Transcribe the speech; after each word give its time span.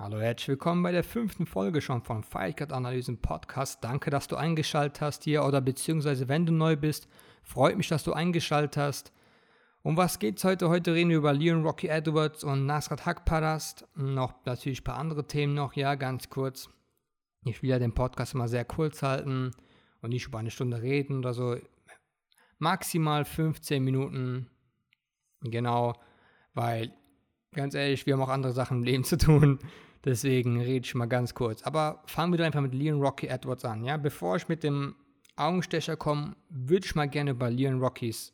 Hallo, 0.00 0.20
herzlich 0.20 0.50
willkommen 0.50 0.84
bei 0.84 0.92
der 0.92 1.02
fünften 1.02 1.44
Folge 1.44 1.80
schon 1.80 2.04
von 2.04 2.22
Fightcard 2.22 2.72
Analysen 2.72 3.20
Podcast. 3.20 3.82
Danke, 3.82 4.10
dass 4.10 4.28
du 4.28 4.36
eingeschaltet 4.36 5.00
hast 5.00 5.24
hier 5.24 5.42
oder 5.42 5.60
beziehungsweise 5.60 6.28
wenn 6.28 6.46
du 6.46 6.52
neu 6.52 6.76
bist, 6.76 7.08
freut 7.42 7.76
mich, 7.76 7.88
dass 7.88 8.04
du 8.04 8.12
eingeschaltet 8.12 8.76
hast. 8.76 9.12
Um 9.82 9.96
was 9.96 10.20
geht's 10.20 10.44
heute? 10.44 10.68
Heute 10.68 10.94
reden 10.94 11.10
wir 11.10 11.16
über 11.16 11.32
Leon 11.32 11.64
Rocky 11.64 11.88
Edwards 11.88 12.44
und 12.44 12.64
Nasrat 12.64 13.06
Hakparast. 13.06 13.88
Noch 13.96 14.34
natürlich 14.44 14.82
ein 14.82 14.84
paar 14.84 14.98
andere 14.98 15.26
Themen 15.26 15.54
noch, 15.54 15.72
ja, 15.72 15.96
ganz 15.96 16.30
kurz. 16.30 16.70
Ich 17.44 17.60
will 17.64 17.70
ja 17.70 17.80
den 17.80 17.92
Podcast 17.92 18.34
immer 18.34 18.46
sehr 18.46 18.64
kurz 18.64 19.02
halten 19.02 19.50
und 20.00 20.10
nicht 20.10 20.28
über 20.28 20.38
eine 20.38 20.52
Stunde 20.52 20.80
reden 20.80 21.18
oder 21.18 21.34
so. 21.34 21.56
Maximal 22.58 23.24
15 23.24 23.82
Minuten. 23.82 24.48
Genau, 25.40 25.94
weil 26.54 26.94
ganz 27.52 27.74
ehrlich, 27.74 28.06
wir 28.06 28.14
haben 28.14 28.22
auch 28.22 28.28
andere 28.28 28.52
Sachen 28.52 28.76
im 28.76 28.84
Leben 28.84 29.02
zu 29.02 29.18
tun. 29.18 29.58
Deswegen 30.04 30.60
rede 30.60 30.86
ich 30.86 30.94
mal 30.94 31.06
ganz 31.06 31.34
kurz. 31.34 31.62
Aber 31.62 32.02
fangen 32.06 32.32
wir 32.32 32.38
doch 32.38 32.44
einfach 32.44 32.60
mit 32.60 32.74
Leon 32.74 33.00
Rocky 33.00 33.26
Edwards 33.26 33.64
an. 33.64 33.84
Ja? 33.84 33.96
Bevor 33.96 34.36
ich 34.36 34.48
mit 34.48 34.62
dem 34.62 34.94
Augenstecher 35.36 35.96
komme, 35.96 36.36
würde 36.48 36.86
ich 36.86 36.94
mal 36.94 37.08
gerne 37.08 37.32
über 37.32 37.50
Leon 37.50 37.80
Rockys 37.80 38.32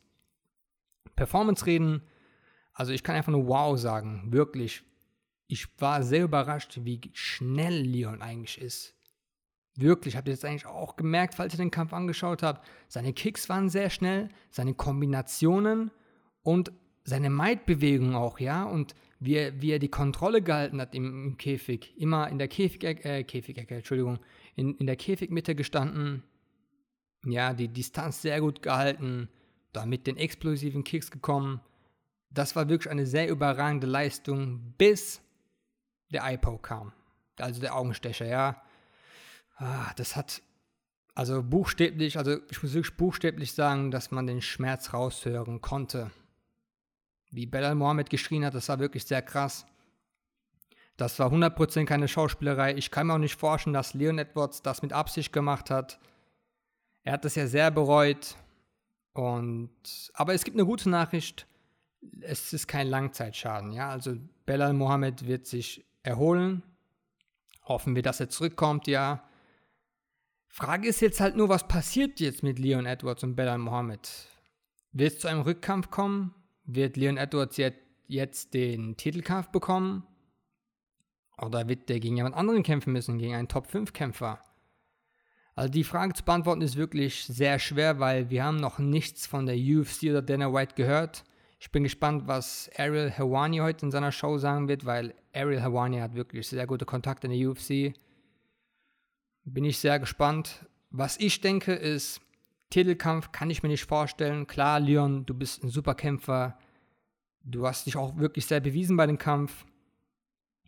Performance 1.15 1.65
reden. 1.65 2.01
Also 2.73 2.91
ich 2.91 3.03
kann 3.03 3.15
einfach 3.15 3.31
nur 3.31 3.47
wow 3.47 3.77
sagen. 3.79 4.31
Wirklich. 4.31 4.83
Ich 5.47 5.67
war 5.79 6.03
sehr 6.03 6.23
überrascht, 6.23 6.79
wie 6.83 6.99
schnell 7.13 7.81
Leon 7.81 8.21
eigentlich 8.21 8.59
ist. 8.59 8.95
Wirklich, 9.77 10.15
habt 10.15 10.27
ihr 10.27 10.33
jetzt 10.33 10.45
eigentlich 10.45 10.65
auch 10.65 10.95
gemerkt, 10.95 11.35
falls 11.35 11.53
ihr 11.53 11.57
den 11.57 11.71
Kampf 11.71 11.93
angeschaut 11.93 12.43
habt. 12.43 12.65
Seine 12.87 13.13
Kicks 13.13 13.49
waren 13.49 13.69
sehr 13.69 13.89
schnell, 13.89 14.29
seine 14.49 14.73
Kombinationen 14.73 15.91
und 16.43 16.71
seine 17.03 17.29
Maid-Bewegung 17.29 18.15
auch, 18.15 18.39
ja. 18.39 18.63
Und 18.63 18.95
wie 19.19 19.35
er, 19.35 19.61
wie 19.61 19.71
er 19.71 19.79
die 19.79 19.89
Kontrolle 19.89 20.41
gehalten 20.41 20.81
hat 20.81 20.93
im, 20.93 21.25
im 21.25 21.37
Käfig. 21.37 21.93
Immer 21.97 22.29
in 22.29 22.37
der 22.37 22.47
Käfigecke, 22.47 23.03
äh, 23.07 23.23
Käfigecke, 23.23 23.75
Entschuldigung, 23.75 24.19
in, 24.55 24.75
in 24.77 24.87
der 24.87 24.95
Käfigmitte 24.95 25.55
gestanden. 25.55 26.23
Ja, 27.25 27.53
die 27.53 27.67
Distanz 27.67 28.21
sehr 28.21 28.39
gut 28.39 28.61
gehalten, 28.61 29.29
da 29.73 29.85
mit 29.85 30.05
den 30.05 30.17
explosiven 30.17 30.83
Kicks 30.83 31.09
gekommen. 31.09 31.61
Das 32.29 32.55
war 32.55 32.69
wirklich 32.69 32.91
eine 32.91 33.05
sehr 33.05 33.29
überragende 33.29 33.87
Leistung, 33.87 34.73
bis 34.77 35.21
der 36.11 36.29
IPO 36.31 36.57
kam. 36.59 36.91
Also 37.37 37.61
der 37.61 37.75
Augenstecher, 37.75 38.25
ja. 38.25 38.61
Ah, 39.55 39.91
das 39.95 40.15
hat, 40.15 40.41
also 41.15 41.41
buchstäblich, 41.41 42.17
also 42.17 42.37
ich 42.51 42.61
muss 42.61 42.73
wirklich 42.73 42.95
buchstäblich 42.97 43.53
sagen, 43.53 43.89
dass 43.89 44.11
man 44.11 44.27
den 44.27 44.41
Schmerz 44.41 44.93
raushören 44.93 45.61
konnte 45.61 46.11
wie 47.35 47.45
Belal 47.45 47.75
Mohammed 47.75 48.09
geschrien 48.09 48.45
hat, 48.45 48.55
das 48.55 48.69
war 48.69 48.79
wirklich 48.79 49.05
sehr 49.05 49.21
krass. 49.21 49.65
Das 50.97 51.19
war 51.19 51.31
100% 51.31 51.85
keine 51.85 52.07
Schauspielerei. 52.07 52.75
Ich 52.75 52.89
kann 52.89 53.07
mir 53.07 53.15
auch 53.15 53.19
nicht 53.19 53.35
vorstellen, 53.35 53.73
dass 53.73 53.93
Leon 53.93 54.17
Edwards 54.17 54.61
das 54.61 54.81
mit 54.81 54.93
Absicht 54.93 55.33
gemacht 55.33 55.69
hat. 55.69 55.99
Er 57.03 57.13
hat 57.13 57.25
das 57.25 57.35
ja 57.35 57.47
sehr 57.47 57.69
bereut. 57.71 58.35
Und, 59.13 59.71
aber 60.13 60.33
es 60.33 60.43
gibt 60.43 60.55
eine 60.55 60.65
gute 60.65 60.89
Nachricht. 60.89 61.47
Es 62.21 62.53
ist 62.53 62.67
kein 62.67 62.87
Langzeitschaden. 62.87 63.71
Ja? 63.73 63.89
Also 63.89 64.15
Belal 64.45 64.73
Mohammed 64.73 65.27
wird 65.27 65.47
sich 65.47 65.85
erholen. 66.03 66.63
Hoffen 67.63 67.95
wir, 67.95 68.03
dass 68.03 68.19
er 68.19 68.29
zurückkommt, 68.29 68.87
ja. 68.87 69.27
Frage 70.47 70.87
ist 70.87 71.01
jetzt 71.01 71.19
halt 71.19 71.35
nur, 71.35 71.49
was 71.49 71.67
passiert 71.67 72.19
jetzt 72.19 72.43
mit 72.43 72.59
Leon 72.59 72.85
Edwards 72.85 73.23
und 73.23 73.35
Belal 73.35 73.57
Mohammed? 73.57 74.09
Wird 74.91 75.13
es 75.13 75.19
zu 75.19 75.27
einem 75.27 75.41
Rückkampf 75.41 75.89
kommen? 75.89 76.34
Wird 76.65 76.97
Leon 76.97 77.17
Edwards 77.17 77.59
jetzt 78.07 78.53
den 78.53 78.97
Titelkampf 78.97 79.49
bekommen? 79.49 80.03
Oder 81.37 81.67
wird 81.67 81.89
der 81.89 81.99
gegen 81.99 82.17
jemand 82.17 82.35
anderen 82.35 82.63
kämpfen 82.63 82.93
müssen, 82.93 83.17
gegen 83.17 83.35
einen 83.35 83.47
Top-5-Kämpfer? 83.47 84.39
Also 85.53 85.71
die 85.71 85.83
Frage 85.83 86.13
zu 86.13 86.23
beantworten 86.23 86.61
ist 86.61 86.75
wirklich 86.75 87.25
sehr 87.25 87.59
schwer, 87.59 87.99
weil 87.99 88.29
wir 88.29 88.43
haben 88.43 88.57
noch 88.57 88.79
nichts 88.79 89.25
von 89.25 89.45
der 89.45 89.55
UFC 89.55 90.03
oder 90.03 90.21
Dana 90.21 90.53
White 90.53 90.75
gehört. 90.75 91.23
Ich 91.59 91.71
bin 91.71 91.83
gespannt, 91.83 92.27
was 92.27 92.69
Ariel 92.77 93.11
Hawani 93.11 93.57
heute 93.59 93.85
in 93.85 93.91
seiner 93.91 94.11
Show 94.11 94.37
sagen 94.37 94.67
wird, 94.67 94.85
weil 94.85 95.13
Ariel 95.33 95.61
Hawani 95.61 95.99
hat 95.99 96.13
wirklich 96.13 96.47
sehr 96.47 96.67
gute 96.67 96.85
Kontakte 96.85 97.27
in 97.27 97.33
der 97.33 97.49
UFC. 97.49 97.93
Bin 99.45 99.63
ich 99.63 99.77
sehr 99.77 99.99
gespannt. 99.99 100.65
Was 100.89 101.17
ich 101.17 101.41
denke 101.41 101.73
ist, 101.73 102.21
Titelkampf 102.75 103.31
kann 103.31 103.49
ich 103.49 103.63
mir 103.63 103.69
nicht 103.69 103.85
vorstellen. 103.85 104.47
Klar, 104.47 104.81
Leon, 104.81 105.25
du 105.25 105.33
bist 105.33 105.63
ein 105.63 105.69
super 105.69 105.95
Kämpfer. 105.95 106.57
Du 107.41 107.65
hast 107.65 107.85
dich 107.85 107.95
auch 107.95 108.17
wirklich 108.17 108.47
sehr 108.47 108.59
bewiesen 108.59 108.97
bei 108.97 109.07
dem 109.07 109.17
Kampf. 109.17 109.65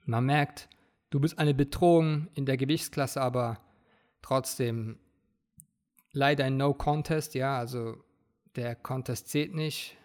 Man 0.05 0.25
merkt, 0.25 0.69
du 1.09 1.19
bist 1.19 1.37
eine 1.37 1.53
Bedrohung 1.53 2.29
in 2.33 2.45
der 2.45 2.55
Gewichtsklasse, 2.55 3.19
aber 3.19 3.59
trotzdem 4.21 4.99
leider 6.13 6.45
ein 6.45 6.55
No-Contest, 6.55 7.35
ja, 7.35 7.57
also 7.57 7.97
der 8.55 8.77
Contest 8.77 9.27
zählt 9.27 9.53
nicht. 9.53 9.97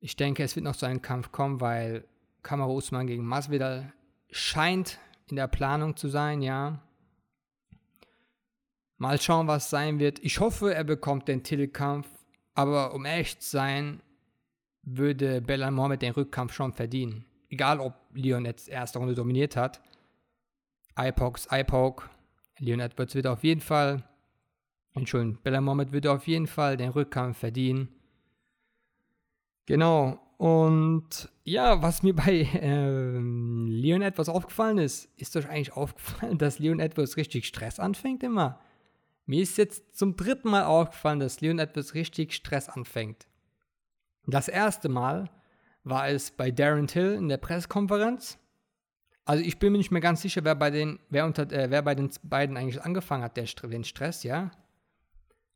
Ich 0.00 0.14
denke, 0.16 0.42
es 0.42 0.56
wird 0.56 0.64
noch 0.64 0.76
zu 0.76 0.84
einem 0.84 1.00
Kampf 1.00 1.32
kommen, 1.32 1.62
weil 1.62 2.04
Kamara 2.42 2.70
Usman 2.70 3.06
gegen 3.06 3.24
Masvidal 3.24 3.94
scheint 4.30 4.98
in 5.30 5.36
der 5.36 5.48
Planung 5.48 5.96
zu 5.96 6.08
sein, 6.08 6.42
ja. 6.42 6.82
Mal 8.98 9.20
schauen, 9.20 9.46
was 9.46 9.70
sein 9.70 9.98
wird. 9.98 10.18
Ich 10.20 10.40
hoffe, 10.40 10.74
er 10.74 10.84
bekommt 10.84 11.28
den 11.28 11.42
Titelkampf. 11.42 12.08
Aber 12.54 12.94
um 12.94 13.04
echt 13.04 13.42
zu 13.42 13.50
sein, 13.50 14.00
würde 14.82 15.42
Bella 15.42 15.70
Mohammed 15.70 16.00
den 16.00 16.12
Rückkampf 16.12 16.54
schon 16.54 16.72
verdienen. 16.72 17.26
Egal, 17.50 17.80
ob 17.80 17.94
Leon 18.14 18.46
jetzt 18.46 18.68
erste 18.68 18.98
Runde 18.98 19.14
dominiert 19.14 19.56
hat. 19.56 19.82
IPOX, 20.98 21.48
IPOC. 21.50 22.08
Leon 22.58 22.80
Edwards 22.80 23.14
wird 23.14 23.26
auf 23.26 23.44
jeden 23.44 23.60
Fall, 23.60 24.02
Entschuldigung, 24.94 25.42
Bella 25.42 25.60
Mohammed 25.60 25.92
würde 25.92 26.10
auf 26.10 26.26
jeden 26.26 26.46
Fall 26.46 26.78
den 26.78 26.88
Rückkampf 26.88 27.36
verdienen. 27.36 27.88
Genau. 29.66 30.18
Und 30.38 31.30
ja, 31.44 31.82
was 31.82 32.02
mir 32.02 32.14
bei 32.14 32.48
ähm, 32.54 33.66
Leon 33.68 34.02
Edwards 34.02 34.28
aufgefallen 34.28 34.78
ist, 34.78 35.08
ist 35.16 35.36
euch 35.36 35.48
eigentlich 35.48 35.72
aufgefallen, 35.72 36.38
dass 36.38 36.58
Leon 36.58 36.80
Edwards 36.80 37.16
richtig 37.16 37.46
Stress 37.46 37.78
anfängt 37.78 38.22
immer? 38.22 38.60
Mir 39.26 39.42
ist 39.42 39.58
jetzt 39.58 39.96
zum 39.96 40.16
dritten 40.16 40.50
Mal 40.50 40.64
aufgefallen, 40.64 41.20
dass 41.20 41.40
Leon 41.40 41.58
etwas 41.58 41.94
richtig 41.94 42.32
Stress 42.32 42.68
anfängt. 42.68 43.26
Das 44.26 44.48
erste 44.48 44.88
Mal 44.88 45.30
war 45.82 46.08
es 46.08 46.30
bei 46.30 46.50
Darren 46.50 46.86
Till 46.86 47.12
in 47.12 47.28
der 47.28 47.36
Pressekonferenz. 47.36 48.38
Also 49.24 49.42
ich 49.42 49.58
bin 49.58 49.72
mir 49.72 49.78
nicht 49.78 49.90
mehr 49.90 50.00
ganz 50.00 50.22
sicher, 50.22 50.44
wer 50.44 50.54
bei 50.54 50.70
den, 50.70 51.00
wer 51.10 51.26
unter, 51.26 51.50
äh, 51.52 51.70
wer 51.70 51.82
bei 51.82 51.96
den 51.96 52.10
beiden 52.22 52.56
eigentlich 52.56 52.82
angefangen 52.82 53.24
hat, 53.24 53.36
der, 53.36 53.44
den 53.44 53.84
Stress, 53.84 54.22
ja. 54.22 54.52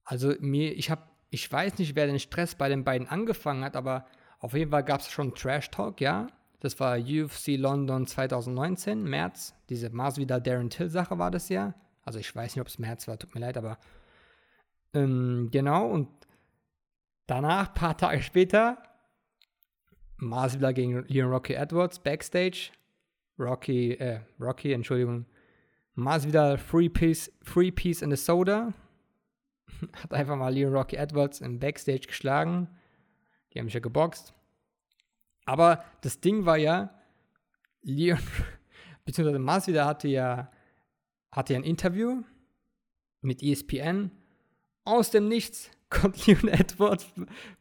Also 0.05 0.35
mir, 0.41 0.77
ich 0.77 0.91
habe, 0.91 1.03
ich 1.31 1.51
weiß 1.51 1.79
nicht, 1.79 1.95
wer 1.95 2.07
den 2.07 2.19
Stress 2.19 2.57
bei 2.57 2.69
den 2.69 2.83
beiden 2.83 3.07
angefangen 3.07 3.65
hat, 3.65 3.77
aber 3.77 4.07
auf 4.41 4.55
jeden 4.55 4.73
Fall 4.73 4.83
gab 4.83 5.01
es 5.01 5.11
schon 5.11 5.35
Trash 5.35 5.71
Talk, 5.71 6.01
ja. 6.01 6.27
Das 6.59 6.79
war 6.81 6.99
UFC 6.99 7.57
London 7.57 8.07
2019, 8.07 9.05
März. 9.05 9.55
Diese 9.69 9.91
Masvidal 9.91 10.43
Darren 10.43 10.69
Till 10.69 10.91
Sache 10.91 11.19
war 11.19 11.31
das 11.31 11.49
ja. 11.49 11.75
Also 12.03 12.19
ich 12.19 12.35
weiß 12.35 12.55
nicht, 12.55 12.61
ob 12.61 12.69
es 12.69 12.79
März 12.79 13.09
war, 13.09 13.19
tut 13.19 13.35
mir 13.35 13.41
leid, 13.41 13.57
aber 13.57 13.79
ähm, 14.95 15.49
genau. 15.51 15.89
Und 15.89 16.09
danach, 17.27 17.75
paar 17.75 17.97
Tage 17.97 18.23
später, 18.23 18.79
Masvidal 20.17 20.75
gegen 20.75 21.05
Leon 21.07 21.31
Rocky 21.31 21.55
Edwards, 21.55 21.99
Backstage. 21.99 22.71
Rocky, 23.39 23.93
äh, 23.95 24.21
Rocky, 24.39 24.73
Entschuldigung. 24.73 25.25
Masvidal 25.95 26.59
Free 26.59 26.89
Piece, 26.89 27.33
Free 27.43 27.71
Piece 27.71 28.03
in 28.03 28.11
the 28.11 28.17
Soda. 28.17 28.73
Hat 30.03 30.13
einfach 30.13 30.37
mal 30.37 30.53
Leon 30.53 30.75
Rocky 30.75 30.97
Edwards 30.97 31.41
im 31.41 31.59
Backstage 31.59 32.07
geschlagen. 32.07 32.69
Die 33.53 33.59
haben 33.59 33.65
mich 33.65 33.75
ja 33.75 33.81
geboxt. 33.81 34.35
Aber 35.47 35.85
das 36.03 36.21
Ding 36.21 36.45
war 36.45 36.59
ja, 36.59 36.91
Leon, 37.83 38.19
beziehungsweise 39.05 39.39
Masvidal 39.39 39.87
hatte 39.87 40.09
ja 40.09 40.51
hatte 41.33 41.55
ein 41.55 41.63
Interview 41.63 42.23
mit 43.21 43.43
ESPN. 43.43 44.11
Aus 44.85 45.11
dem 45.11 45.29
Nichts 45.29 45.71
kommt 45.91 46.27
Leon 46.27 46.49
Edwards, 46.49 47.13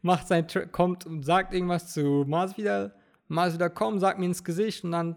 macht 0.02 0.28
sein, 0.28 0.46
kommt 0.72 1.06
und 1.06 1.24
sagt 1.24 1.52
irgendwas 1.52 1.92
zu 1.92 2.24
Masvidal. 2.26 2.94
Masvidal, 3.28 3.70
komm, 3.70 3.98
sagt 3.98 4.18
mir 4.18 4.26
ins 4.26 4.44
Gesicht 4.44 4.84
und 4.84 4.92
dann 4.92 5.16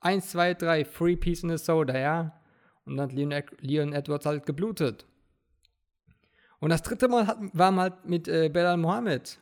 1, 0.00 0.30
2, 0.30 0.54
3, 0.54 0.84
Free 0.84 1.16
Piece 1.16 1.42
in 1.42 1.50
the 1.50 1.56
Soda, 1.56 1.98
ja. 1.98 2.40
Und 2.84 2.96
dann 2.96 3.08
hat 3.08 3.12
Leon, 3.12 3.42
Leon 3.60 3.92
Edwards 3.92 4.26
halt 4.26 4.44
geblutet. 4.44 5.06
Und 6.60 6.70
das 6.70 6.82
dritte 6.82 7.08
Mal 7.08 7.26
hat, 7.26 7.38
war 7.52 7.74
halt 7.76 8.04
mit 8.04 8.28
äh, 8.28 8.48
Belal 8.48 8.76
Mohammed. 8.76 9.38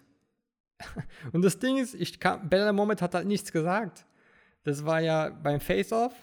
und 1.33 1.43
das 1.43 1.59
Ding 1.59 1.79
ist, 1.79 1.95
ich 1.95 2.21
kam, 2.21 2.49
Belal 2.49 2.73
Mohammed 2.73 3.03
hat 3.03 3.15
halt 3.15 3.27
nichts 3.27 3.53
gesagt. 3.53 4.07
Das 4.65 4.85
war 4.85 5.01
ja 5.01 5.31
beim 5.31 5.61
Face-Off 5.61 6.15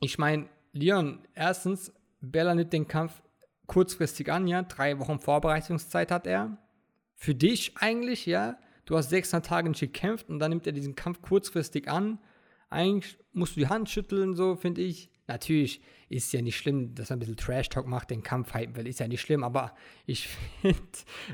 ich 0.00 0.18
meine, 0.18 0.48
Leon, 0.72 1.20
erstens, 1.34 1.92
Bella 2.20 2.54
nimmt 2.54 2.72
den 2.72 2.88
Kampf 2.88 3.22
kurzfristig 3.66 4.30
an, 4.32 4.46
ja. 4.46 4.62
Drei 4.62 4.98
Wochen 4.98 5.18
Vorbereitungszeit 5.18 6.10
hat 6.10 6.26
er. 6.26 6.58
Für 7.14 7.34
dich 7.34 7.76
eigentlich, 7.76 8.26
ja. 8.26 8.58
Du 8.86 8.96
hast 8.96 9.10
600 9.10 9.46
Tage 9.46 9.68
nicht 9.68 9.80
gekämpft 9.80 10.28
und 10.28 10.38
dann 10.38 10.50
nimmt 10.50 10.66
er 10.66 10.72
diesen 10.72 10.96
Kampf 10.96 11.22
kurzfristig 11.22 11.88
an. 11.88 12.18
Eigentlich 12.70 13.18
musst 13.32 13.56
du 13.56 13.60
die 13.60 13.68
Hand 13.68 13.88
schütteln, 13.88 14.34
so 14.34 14.56
finde 14.56 14.80
ich. 14.80 15.10
Natürlich 15.26 15.80
ist 16.08 16.32
ja 16.32 16.42
nicht 16.42 16.56
schlimm, 16.56 16.94
dass 16.94 17.10
er 17.10 17.16
ein 17.16 17.20
bisschen 17.20 17.36
Trash-Talk 17.36 17.86
macht, 17.86 18.10
den 18.10 18.22
Kampf 18.22 18.52
hypen 18.54 18.74
will. 18.74 18.88
Ist 18.88 18.98
ja 18.98 19.06
nicht 19.06 19.20
schlimm, 19.20 19.44
aber 19.44 19.74
ich 20.06 20.28
finde, 20.60 20.78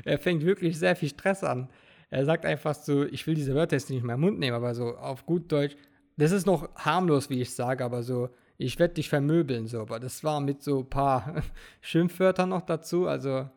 er 0.03 0.19
fängt 0.19 0.43
wirklich 0.43 0.77
sehr 0.77 0.95
viel 0.95 1.09
Stress 1.09 1.43
an. 1.43 1.69
Er 2.09 2.25
sagt 2.25 2.45
einfach 2.45 2.75
so, 2.75 3.03
ich 3.05 3.25
will 3.25 3.33
diese 3.33 3.55
Wörter 3.55 3.75
jetzt 3.75 3.89
nicht 3.89 4.01
in 4.01 4.05
meinen 4.05 4.21
Mund 4.21 4.39
nehmen, 4.39 4.55
aber 4.55 4.75
so 4.75 4.95
auf 4.95 5.25
gut 5.25 5.51
Deutsch, 5.51 5.75
das 6.15 6.31
ist 6.31 6.45
noch 6.45 6.73
harmlos, 6.75 7.29
wie 7.29 7.41
ich 7.41 7.53
sage, 7.53 7.83
aber 7.83 8.03
so, 8.03 8.29
ich 8.57 8.79
werde 8.79 8.95
dich 8.95 9.09
vermöbeln, 9.09 9.67
so. 9.67 9.81
Aber 9.81 9.99
das 9.99 10.23
war 10.23 10.39
mit 10.41 10.63
so 10.63 10.79
ein 10.79 10.89
paar 10.89 11.43
Schimpfwörtern 11.81 12.49
noch 12.49 12.63
dazu. 12.63 13.07
Also, 13.07 13.49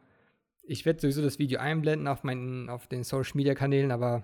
ich 0.63 0.85
werde 0.85 1.01
sowieso 1.01 1.23
das 1.23 1.39
Video 1.39 1.59
einblenden 1.59 2.07
auf, 2.07 2.23
meinen, 2.23 2.69
auf 2.69 2.87
den 2.87 3.03
Social 3.03 3.33
Media 3.35 3.55
Kanälen, 3.55 3.91
aber 3.91 4.23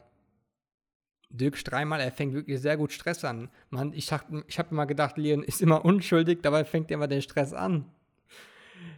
Dirk 1.31 1.57
Streimal, 1.57 2.01
er 2.01 2.13
fängt 2.13 2.35
wirklich 2.35 2.61
sehr 2.61 2.77
gut 2.77 2.93
Stress 2.93 3.25
an. 3.25 3.51
Man, 3.71 3.93
ich, 3.93 4.13
ich 4.47 4.59
habe 4.59 4.71
immer 4.71 4.87
gedacht, 4.87 5.17
Leon 5.17 5.43
ist 5.43 5.61
immer 5.61 5.85
unschuldig, 5.85 6.41
dabei 6.43 6.65
fängt 6.65 6.91
er 6.91 6.97
immer 6.97 7.09
den 7.09 7.23
Stress 7.23 7.53
an. 7.53 7.87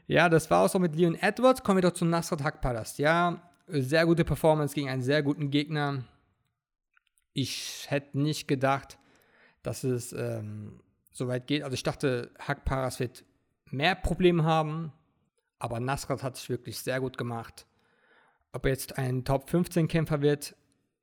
Ja, 0.07 0.29
das 0.29 0.51
war 0.51 0.65
auch 0.65 0.69
so 0.69 0.79
mit 0.79 0.97
Leon 0.97 1.15
Edwards. 1.15 1.63
Kommen 1.63 1.79
wir 1.79 1.83
doch 1.83 1.93
zum 1.93 2.11
Nasrat 2.11 2.43
Hakpalast. 2.43 2.99
Ja, 2.99 3.43
sehr 3.67 4.07
gute 4.07 4.25
Performance 4.25 4.75
gegen 4.75 4.89
einen 4.89 5.03
sehr 5.03 5.23
guten 5.23 5.51
Gegner. 5.51 6.05
Ich 7.35 7.87
hätte 7.89 8.19
nicht 8.19 8.49
gedacht, 8.49 8.99
dass 9.63 9.85
es 9.85 10.13
ähm, 10.13 10.81
so 11.19 11.29
weit 11.29 11.47
geht. 11.47 11.63
Also 11.63 11.75
ich 11.75 11.83
dachte, 11.83 12.31
Hakparas 12.39 13.01
wird 13.01 13.25
mehr 13.71 13.95
Probleme 13.95 14.45
haben, 14.45 14.93
aber 15.59 15.81
Nasrat 15.81 16.23
hat 16.23 16.37
es 16.37 16.49
wirklich 16.49 16.79
sehr 16.79 17.01
gut 17.01 17.19
gemacht. 17.19 17.67
Ob 18.53 18.65
er 18.65 18.71
jetzt 18.71 18.97
ein 18.97 19.25
Top 19.25 19.51
15 19.51 19.89
Kämpfer 19.89 20.23
wird, 20.23 20.57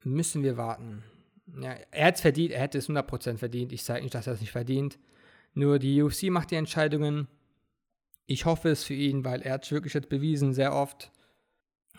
müssen 0.03 0.41
wir 0.41 0.57
warten. 0.57 1.03
Ja, 1.59 1.75
er 1.91 2.07
hat 2.07 2.15
es 2.15 2.21
verdient, 2.21 2.51
er 2.51 2.61
hätte 2.61 2.79
es 2.79 2.89
100% 2.89 3.37
verdient. 3.37 3.71
Ich 3.71 3.83
sage 3.83 4.01
nicht, 4.01 4.15
dass 4.15 4.25
er 4.25 4.33
es 4.33 4.41
nicht 4.41 4.51
verdient. 4.51 4.97
Nur 5.53 5.77
die 5.77 6.01
UFC 6.01 6.23
macht 6.23 6.51
die 6.51 6.55
Entscheidungen. 6.55 7.27
Ich 8.25 8.45
hoffe 8.45 8.69
es 8.69 8.83
für 8.83 8.95
ihn, 8.95 9.23
weil 9.23 9.41
er 9.41 9.53
hat 9.53 9.65
es 9.65 9.71
wirklich 9.71 9.93
jetzt 9.93 10.09
bewiesen, 10.09 10.53
sehr 10.53 10.73
oft. 10.73 11.11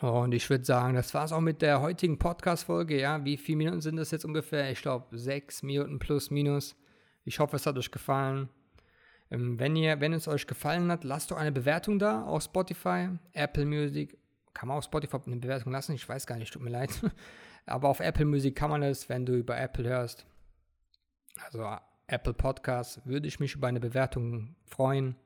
Und 0.00 0.34
ich 0.34 0.50
würde 0.50 0.64
sagen, 0.64 0.94
das 0.94 1.14
war 1.14 1.24
es 1.24 1.32
auch 1.32 1.40
mit 1.40 1.62
der 1.62 1.80
heutigen 1.80 2.18
Podcast-Folge. 2.18 3.00
Ja, 3.00 3.24
wie 3.24 3.36
viele 3.36 3.58
Minuten 3.58 3.80
sind 3.80 3.96
das 3.96 4.10
jetzt 4.10 4.24
ungefähr? 4.24 4.70
Ich 4.70 4.82
glaube, 4.82 5.16
sechs 5.16 5.62
Minuten 5.62 5.98
plus 5.98 6.30
minus. 6.30 6.76
Ich 7.26 7.40
hoffe, 7.40 7.56
es 7.56 7.66
hat 7.66 7.76
euch 7.76 7.90
gefallen. 7.90 8.48
Ähm, 9.30 9.58
wenn, 9.58 9.74
ihr, 9.74 10.00
wenn 10.00 10.12
es 10.12 10.28
euch 10.28 10.46
gefallen 10.46 10.90
hat, 10.92 11.02
lasst 11.02 11.32
doch 11.32 11.36
eine 11.36 11.50
Bewertung 11.50 11.98
da 11.98 12.24
auf 12.24 12.44
Spotify, 12.44 13.08
Apple 13.32 13.66
Music. 13.66 14.16
Kann 14.54 14.68
man 14.68 14.78
auf 14.78 14.84
Spotify 14.84 15.18
eine 15.26 15.36
Bewertung 15.36 15.72
lassen? 15.72 15.92
Ich 15.92 16.08
weiß 16.08 16.26
gar 16.26 16.36
nicht, 16.36 16.52
tut 16.52 16.62
mir 16.62 16.70
leid. 16.70 16.90
Aber 17.66 17.88
auf 17.88 17.98
Apple 17.98 18.24
Music 18.24 18.54
kann 18.54 18.70
man 18.70 18.84
es, 18.84 19.08
wenn 19.08 19.26
du 19.26 19.34
über 19.34 19.58
Apple 19.58 19.88
hörst. 19.88 20.24
Also 21.44 21.68
Apple 22.06 22.32
Podcast, 22.32 23.04
würde 23.04 23.26
ich 23.26 23.40
mich 23.40 23.56
über 23.56 23.66
eine 23.66 23.80
Bewertung 23.80 24.54
freuen. 24.64 25.16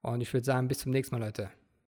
Und 0.00 0.22
ich 0.22 0.32
würde 0.32 0.46
sagen, 0.46 0.66
bis 0.66 0.78
zum 0.78 0.92
nächsten 0.92 1.14
Mal, 1.14 1.26
Leute. 1.26 1.50